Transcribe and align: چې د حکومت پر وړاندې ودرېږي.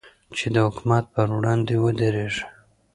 چې 0.37 0.45
د 0.53 0.55
حکومت 0.65 1.03
پر 1.13 1.27
وړاندې 1.37 1.73
ودرېږي. 1.83 2.43